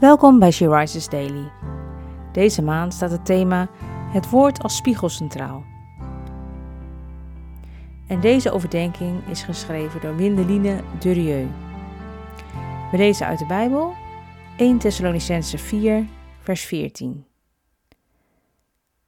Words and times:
Welkom 0.00 0.38
bij 0.38 0.50
She 0.50 0.68
Rises 0.68 1.08
Daily. 1.08 1.50
Deze 2.32 2.62
maand 2.62 2.94
staat 2.94 3.10
het 3.10 3.24
thema 3.24 3.68
Het 4.12 4.30
woord 4.30 4.62
als 4.62 4.76
spiegel 4.76 5.08
centraal. 5.08 5.64
En 8.08 8.20
deze 8.20 8.50
overdenking 8.50 9.28
is 9.28 9.42
geschreven 9.42 10.00
door 10.00 10.16
Windeline 10.16 10.80
Durieux. 10.98 11.50
We 12.90 12.96
lezen 12.96 13.26
uit 13.26 13.38
de 13.38 13.46
Bijbel 13.46 13.92
1 14.56 14.78
Thessalonicense 14.78 15.58
4, 15.58 16.06
vers 16.42 16.64
14. 16.64 17.26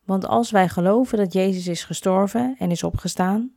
Want 0.05 0.27
als 0.27 0.51
wij 0.51 0.69
geloven 0.69 1.19
dat 1.19 1.33
Jezus 1.33 1.67
is 1.67 1.85
gestorven 1.85 2.55
en 2.59 2.71
is 2.71 2.85
opgestaan, 2.85 3.53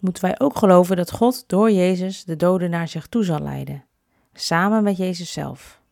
moeten 0.00 0.22
wij 0.22 0.40
ook 0.40 0.56
geloven 0.56 0.96
dat 0.96 1.12
God 1.12 1.44
door 1.46 1.70
Jezus 1.70 2.24
de 2.24 2.36
doden 2.36 2.70
naar 2.70 2.88
zich 2.88 3.06
toe 3.06 3.24
zal 3.24 3.40
leiden, 3.40 3.84
samen 4.32 4.82
met 4.82 4.96
Jezus 4.96 5.32
zelf. 5.32 5.84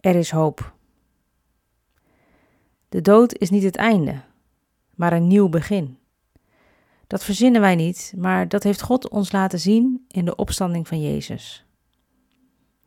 Er 0.00 0.16
is 0.16 0.30
hoop. 0.30 0.74
De 2.88 3.00
dood 3.00 3.34
is 3.38 3.50
niet 3.50 3.62
het 3.62 3.76
einde, 3.76 4.20
maar 4.94 5.12
een 5.12 5.26
nieuw 5.26 5.48
begin. 5.48 5.98
Dat 7.06 7.24
verzinnen 7.24 7.60
wij 7.60 7.74
niet, 7.74 8.14
maar 8.16 8.48
dat 8.48 8.62
heeft 8.62 8.82
God 8.82 9.08
ons 9.08 9.32
laten 9.32 9.60
zien 9.60 10.04
in 10.08 10.24
de 10.24 10.36
opstanding 10.36 10.88
van 10.88 11.00
Jezus. 11.00 11.64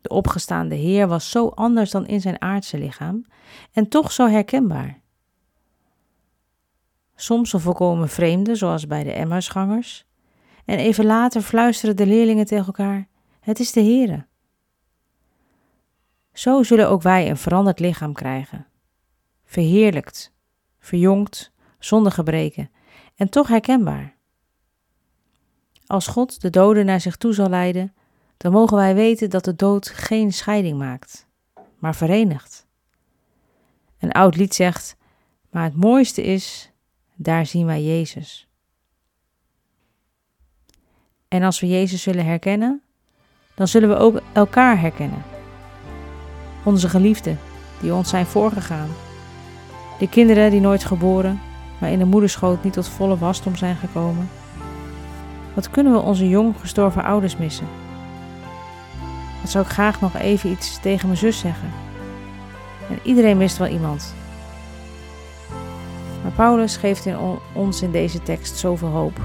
De 0.00 0.08
opgestaande 0.08 0.74
Heer 0.74 1.08
was 1.08 1.30
zo 1.30 1.48
anders 1.48 1.90
dan 1.90 2.06
in 2.06 2.20
zijn 2.20 2.40
aardse 2.40 2.78
lichaam 2.78 3.24
en 3.72 3.88
toch 3.88 4.12
zo 4.12 4.28
herkenbaar. 4.28 5.00
Soms 7.14 7.52
een 7.52 7.60
volkomen 7.60 8.08
vreemde, 8.08 8.54
zoals 8.54 8.86
bij 8.86 9.04
de 9.04 9.12
Emmausgangers, 9.12 10.06
en 10.64 10.78
even 10.78 11.04
later 11.04 11.42
fluisteren 11.42 11.96
de 11.96 12.06
leerlingen 12.06 12.46
tegen 12.46 12.66
elkaar: 12.66 13.08
Het 13.40 13.60
is 13.60 13.72
de 13.72 13.80
Heere. 13.80 14.26
Zo 16.34 16.62
zullen 16.62 16.88
ook 16.88 17.02
wij 17.02 17.30
een 17.30 17.36
veranderd 17.36 17.80
lichaam 17.80 18.12
krijgen. 18.12 18.66
Verheerlijkt, 19.44 20.32
verjongd, 20.78 21.52
zonder 21.78 22.12
gebreken 22.12 22.70
en 23.14 23.28
toch 23.28 23.48
herkenbaar. 23.48 24.14
Als 25.86 26.06
God 26.06 26.40
de 26.40 26.50
doden 26.50 26.86
naar 26.86 27.00
zich 27.00 27.16
toe 27.16 27.32
zal 27.32 27.48
leiden, 27.48 27.94
dan 28.36 28.52
mogen 28.52 28.76
wij 28.76 28.94
weten 28.94 29.30
dat 29.30 29.44
de 29.44 29.56
dood 29.56 29.88
geen 29.88 30.32
scheiding 30.32 30.78
maakt, 30.78 31.26
maar 31.78 31.94
verenigt. 31.94 32.66
Een 33.98 34.12
oud 34.12 34.36
lied 34.36 34.54
zegt: 34.54 34.96
Maar 35.50 35.64
het 35.64 35.76
mooiste 35.76 36.22
is, 36.22 36.72
daar 37.14 37.46
zien 37.46 37.66
wij 37.66 37.82
Jezus. 37.82 38.48
En 41.28 41.42
als 41.42 41.60
we 41.60 41.66
Jezus 41.66 42.04
willen 42.04 42.24
herkennen, 42.24 42.82
dan 43.54 43.68
zullen 43.68 43.88
we 43.88 43.96
ook 43.96 44.20
elkaar 44.32 44.80
herkennen 44.80 45.33
onze 46.64 46.88
geliefden 46.88 47.38
die 47.80 47.94
ons 47.94 48.08
zijn 48.08 48.26
voorgegaan. 48.26 48.88
De 49.98 50.08
kinderen 50.08 50.50
die 50.50 50.60
nooit 50.60 50.84
geboren, 50.84 51.40
maar 51.78 51.90
in 51.90 51.98
de 51.98 52.04
moederschoot 52.04 52.64
niet 52.64 52.72
tot 52.72 52.88
volle 52.88 53.18
wasdom 53.18 53.56
zijn 53.56 53.76
gekomen. 53.76 54.28
Wat 55.54 55.70
kunnen 55.70 55.92
we 55.92 55.98
onze 55.98 56.28
jong 56.28 56.54
gestorven 56.60 57.04
ouders 57.04 57.36
missen? 57.36 57.66
Wat 59.40 59.50
zou 59.50 59.64
ik 59.64 59.70
graag 59.70 60.00
nog 60.00 60.16
even 60.16 60.50
iets 60.50 60.80
tegen 60.80 61.06
mijn 61.06 61.18
zus 61.18 61.38
zeggen? 61.38 61.70
En 62.90 62.98
iedereen 63.02 63.36
mist 63.36 63.56
wel 63.56 63.68
iemand. 63.68 64.14
Maar 66.22 66.32
Paulus 66.32 66.76
geeft 66.76 67.06
in 67.06 67.16
ons 67.52 67.82
in 67.82 67.90
deze 67.90 68.22
tekst 68.22 68.58
zoveel 68.58 68.88
hoop. 68.88 69.18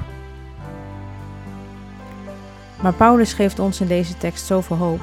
Maar 2.82 2.94
Paulus 2.94 3.34
geeft 3.34 3.60
ons 3.60 3.82
in 3.82 3.88
deze 3.88 4.18
tekst 4.18 4.46
zoveel 4.46 4.76
hoop 4.78 5.02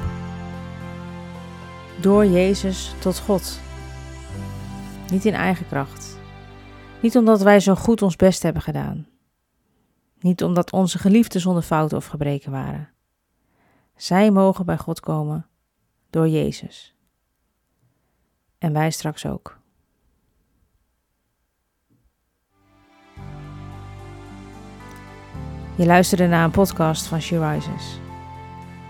door 2.01 2.27
Jezus 2.27 2.95
tot 3.01 3.19
God. 3.19 3.61
Niet 5.11 5.25
in 5.25 5.35
eigen 5.35 5.67
kracht. 5.67 6.19
Niet 7.01 7.17
omdat 7.17 7.43
wij 7.43 7.61
zo 7.61 7.75
goed 7.75 8.03
ons 8.03 8.17
best 8.17 8.43
hebben 8.43 8.63
gedaan. 8.63 9.07
Niet 10.21 10.43
omdat 10.43 10.73
onze 10.73 10.99
geliefden 10.99 11.41
zonder 11.41 11.63
fouten 11.63 11.97
of 11.97 12.07
gebreken 12.07 12.51
waren. 12.51 12.89
Zij 13.97 14.31
mogen 14.31 14.67
bij 14.67 14.79
God 14.79 15.01
komen 15.01 15.47
door 16.11 16.29
Jezus. 16.29 16.95
En 18.59 18.73
wij 18.73 18.91
straks 18.91 19.27
ook. 19.27 19.59
Je 25.77 25.87
luisterde 25.87 26.27
naar 26.27 26.45
een 26.45 26.51
podcast 26.51 27.07
van 27.07 27.21
She 27.21 27.51
Rises. 27.51 28.06